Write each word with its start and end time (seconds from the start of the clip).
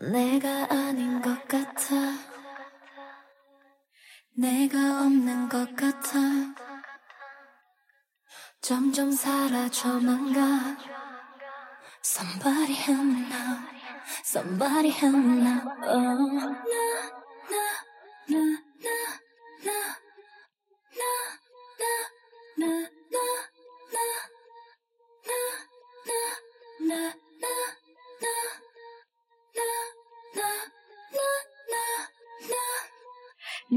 내가 0.00 0.66
아닌 0.70 1.22
것 1.22 1.46
같아 1.46 1.94
내가 4.36 5.02
없는 5.02 5.48
것 5.48 5.76
같아 5.76 6.18
점점 8.60 9.12
사라져만 9.12 10.32
가 10.32 10.76
Somebody 12.02 12.74
help 12.74 13.02
me 13.02 13.20
now 13.28 13.58
Somebody 14.22 14.90
help 14.90 15.16
me 15.16 15.42
now 15.42 15.62
oh. 15.84 16.64
나, 17.46 17.56
나, 18.28 18.38
나, 18.82 18.90
나. 19.64 20.04
na 22.56 22.70
na 23.10 23.24
na 25.26 25.40
na 26.88 27.23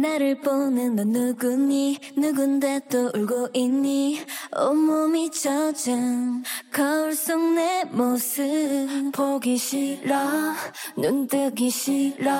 나를 0.00 0.40
보는 0.40 0.96
너 0.96 1.04
누구니? 1.04 1.98
누군데 2.16 2.80
또 2.90 3.10
울고 3.14 3.48
있니? 3.54 4.20
온몸이 4.56 5.30
젖은 5.30 6.42
거울 6.72 7.14
속 7.14 7.54
내 7.54 7.84
모습. 7.84 9.12
보기 9.12 9.56
싫어. 9.56 10.16
눈 10.96 11.26
뜨기 11.28 11.70
싫어. 11.70 12.32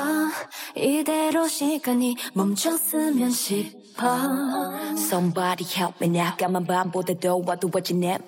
이대로 0.76 1.46
시간이 1.46 2.16
멈췄으면 2.34 3.30
싶어 3.30 3.83
Somebody 4.96 5.64
help 5.76 5.94
me. 6.02 6.08
now 6.08 6.36
까만 6.36 6.66
밤보다도 6.66 7.44
어두워진 7.46 8.00
내맘 8.00 8.18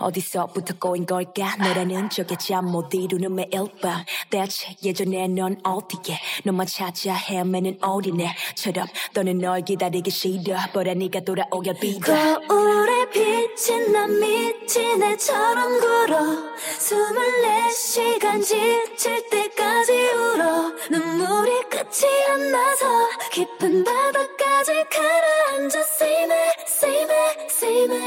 어디서부터 0.00 0.74
꼬인 0.80 1.06
걸까? 1.06 1.56
너라는 1.56 2.10
적에 2.10 2.34
잠못 2.36 2.92
이루는 2.94 3.34
매일 3.34 3.68
밤 3.80 4.04
대체 4.30 4.74
예전에 4.82 5.28
넌 5.28 5.56
어디에? 5.62 6.18
너만 6.44 6.66
찾아 6.66 7.14
헤매는 7.14 7.78
어린애처럼 7.80 8.86
너는 9.14 9.38
널 9.38 9.60
기다리기 9.62 10.10
싫어. 10.10 10.56
보라 10.72 10.94
네가 10.94 11.20
돌아오길 11.20 11.74
빌어. 11.80 12.00
거울에 12.48 13.10
비친 13.10 13.92
난 13.92 14.18
미친 14.18 15.02
애처럼 15.02 15.80
굴어. 15.80 16.54
24시간 16.78 18.42
지칠 18.42 19.28
때까지 19.30 19.92
울어. 19.92 20.72
눈물이 20.90 21.63
끝이 21.94 22.10
안 22.28 22.50
나서 22.50 22.86
깊은 23.30 23.84
바다까지 23.84 24.84
가라앉아. 24.90 25.78
Save 25.78 26.24
me, 26.24 26.34
save 26.66 27.02
me, 27.04 27.46
save 27.48 27.96
me 27.96 28.02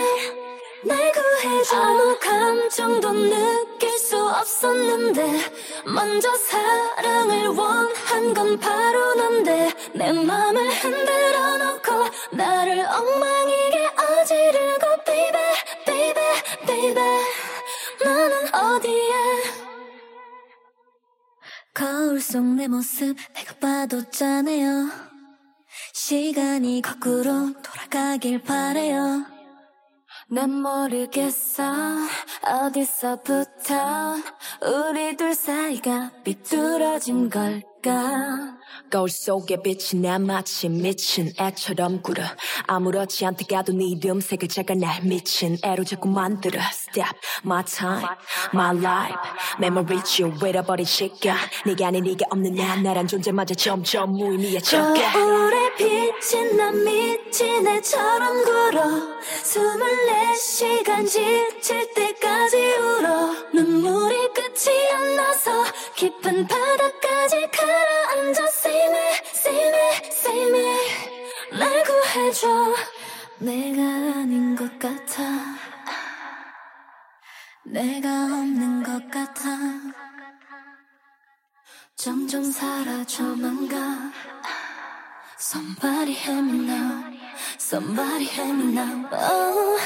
날 0.83 1.11
구해줘. 1.13 1.77
아무 1.77 2.19
감정도 2.19 3.13
느낄 3.13 3.97
수 3.97 4.17
없었는데 4.17 5.23
먼저 5.85 6.35
사랑을 6.35 7.47
원한 7.47 8.33
건 8.33 8.59
바로 8.59 9.15
넌데 9.15 9.71
내 9.93 10.11
맘을 10.11 10.69
흔들어 10.69 11.57
놓고 11.57 12.09
나를 12.35 12.85
엉망이게 12.85 13.87
어지르고 13.95 15.03
baby 15.05 15.41
baby 15.85 16.23
baby. 16.65 17.03
너는 18.03 18.53
어디에 18.53 19.56
거울 21.77 22.19
속 22.19 22.43
내 22.43 22.67
모습 22.67 23.15
내가 23.35 23.53
봐도 23.59 24.09
짠해요. 24.09 24.89
시간이 25.93 26.81
거꾸로 26.81 27.53
돌아가길 27.61 28.41
바래요. 28.41 29.23
난 30.31 30.49
모르겠어. 30.49 31.63
어디서부터 32.41 34.15
우리 34.89 35.15
둘 35.17 35.35
사이가 35.35 36.13
삐뚤어진 36.23 37.29
걸까 37.29 38.57
거울 38.89 39.09
속에 39.09 39.61
빛이 39.61 40.01
나 40.01 40.17
마치 40.19 40.69
미친 40.69 41.31
애처럼 41.39 42.01
굴어. 42.01 42.23
아무렇지 42.67 43.25
않게 43.25 43.45
가도 43.53 43.73
네 43.73 43.85
이름 43.85 44.21
세 44.21 44.37
글자가 44.37 44.75
날 44.75 45.01
미친 45.03 45.57
애로 45.63 45.83
자꾸 45.83 46.07
만들어. 46.09 46.59
Step 46.71 47.09
my 47.45 47.63
time 47.63 48.07
my 48.53 48.77
life. 48.77 49.17
Memory 49.59 50.03
쭉 50.03 50.33
잃어버린 50.41 50.85
시간. 50.85 51.37
네가 51.65 51.87
아닌 51.87 52.03
네가 52.03 52.25
없는 52.29 52.55
나 52.55 52.75
나란 52.77 53.07
존재마저 53.07 53.55
점점 53.55 54.11
무의미해 54.11 54.59
져가 54.59 55.11
거울에 55.11 55.75
비친 55.75 56.55
난 56.55 56.83
미친 56.83 57.67
애처럼 57.67 58.43
굴어. 58.43 59.17
24시간 59.43 61.07
지칠 61.07 61.93
때까지 61.93 62.57
울어. 62.57 63.33
눈물이 63.53 64.15
끝이 64.33 64.91
안 64.93 65.15
나서 65.15 65.63
깊은 65.95 66.47
바다까지 66.47 67.17
Save 67.57 68.56
해줘. 72.17 72.47
내가 73.39 73.81
아닌 73.81 74.55
것 74.55 74.79
같아. 74.79 75.23
내가 77.63 78.09
없는 78.25 78.83
것 78.83 79.11
같아. 79.11 79.43
점점 81.95 82.43
사라져만 82.51 83.67
가. 83.67 83.77
Somebody 85.39 86.13
help 86.13 86.45
me 86.45 86.65
now. 86.65 87.03
Somebody 87.59 88.25
help 88.25 88.55
me 88.55 88.73
now. 88.73 89.09
oh. 89.13 89.77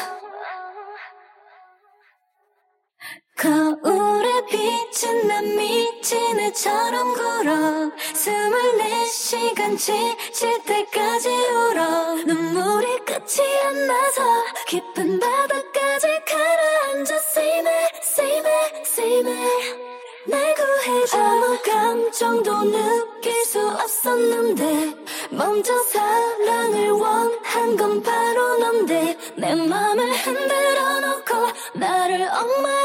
거울에 3.36 4.46
비친 4.46 5.28
난 5.28 5.44
미친 5.56 6.40
애처럼 6.40 7.14
굴어 7.16 7.92
24 8.14 9.01
시간 9.12 9.76
지칠 9.76 10.64
때까지 10.64 11.28
울어. 11.30 12.16
눈물이 12.26 13.00
끝이 13.00 13.46
안 13.66 13.88
나서 13.88 14.22
깊은 14.68 15.20
바다까지 15.20 16.08
가라앉아. 16.26 17.16
Save 17.16 17.60
me, 17.60 17.72
save 18.02 18.38
me, 18.40 18.82
save 18.86 19.32
me 19.32 19.92
날 20.28 20.56
구해줘. 20.56 21.18
아무 21.18 21.60
감정도 21.62 22.64
느낄 22.64 23.34
수 23.44 23.60
없었는데 23.70 24.96
먼저 25.32 25.78
사랑을 25.84 26.92
원한 26.92 27.76
건 27.76 28.02
바로 28.02 28.58
넌데 28.60 29.18
내 29.36 29.56
맘을 29.56 30.10
흔들어 30.10 31.00
놓고 31.02 31.36
나를 31.74 32.22
엉망 32.22 32.81